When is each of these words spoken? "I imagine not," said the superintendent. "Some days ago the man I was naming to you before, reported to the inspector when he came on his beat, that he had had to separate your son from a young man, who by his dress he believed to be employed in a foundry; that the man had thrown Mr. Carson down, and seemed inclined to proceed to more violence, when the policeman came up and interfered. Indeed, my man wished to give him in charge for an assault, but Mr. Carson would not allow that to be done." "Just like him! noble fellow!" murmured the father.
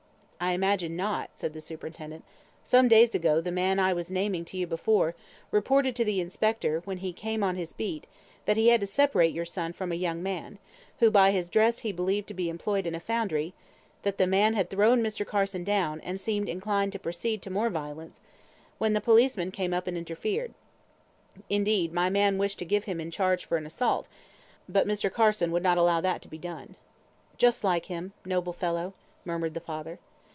"I 0.43 0.53
imagine 0.53 0.95
not," 0.95 1.29
said 1.35 1.53
the 1.53 1.61
superintendent. 1.61 2.23
"Some 2.63 2.87
days 2.87 3.13
ago 3.13 3.41
the 3.41 3.51
man 3.51 3.77
I 3.79 3.93
was 3.93 4.09
naming 4.09 4.43
to 4.45 4.57
you 4.57 4.65
before, 4.65 5.13
reported 5.51 5.95
to 5.95 6.03
the 6.03 6.19
inspector 6.19 6.81
when 6.83 6.97
he 6.97 7.13
came 7.13 7.43
on 7.43 7.57
his 7.57 7.73
beat, 7.73 8.07
that 8.45 8.57
he 8.57 8.69
had 8.69 8.81
had 8.81 8.81
to 8.81 8.87
separate 8.87 9.35
your 9.35 9.45
son 9.45 9.71
from 9.71 9.91
a 9.91 9.95
young 10.03 10.23
man, 10.23 10.57
who 10.97 11.11
by 11.11 11.29
his 11.29 11.47
dress 11.47 11.79
he 11.81 11.91
believed 11.91 12.27
to 12.27 12.33
be 12.33 12.49
employed 12.49 12.87
in 12.87 12.95
a 12.95 12.99
foundry; 12.99 13.53
that 14.01 14.17
the 14.17 14.25
man 14.25 14.55
had 14.55 14.71
thrown 14.71 15.03
Mr. 15.03 15.25
Carson 15.27 15.63
down, 15.63 16.01
and 16.01 16.19
seemed 16.19 16.49
inclined 16.49 16.91
to 16.93 16.99
proceed 16.99 17.43
to 17.43 17.51
more 17.51 17.69
violence, 17.69 18.19
when 18.79 18.93
the 18.93 18.99
policeman 18.99 19.51
came 19.51 19.75
up 19.75 19.85
and 19.85 19.95
interfered. 19.95 20.55
Indeed, 21.51 21.93
my 21.93 22.09
man 22.09 22.39
wished 22.39 22.57
to 22.59 22.65
give 22.65 22.85
him 22.85 22.99
in 22.99 23.11
charge 23.11 23.45
for 23.45 23.57
an 23.57 23.67
assault, 23.67 24.07
but 24.67 24.87
Mr. 24.87 25.13
Carson 25.13 25.51
would 25.51 25.63
not 25.63 25.77
allow 25.77 26.01
that 26.01 26.19
to 26.23 26.27
be 26.27 26.39
done." 26.39 26.75
"Just 27.37 27.63
like 27.63 27.85
him! 27.85 28.13
noble 28.25 28.53
fellow!" 28.53 28.95
murmured 29.23 29.53
the 29.53 29.59
father. 29.61 29.99